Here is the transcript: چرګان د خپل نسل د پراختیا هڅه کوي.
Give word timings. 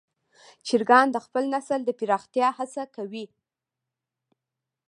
چرګان 0.67 1.07
د 1.11 1.17
خپل 1.25 1.43
نسل 1.53 1.79
د 1.85 1.89
پراختیا 1.99 2.47
هڅه 2.57 2.83
کوي. 2.95 3.25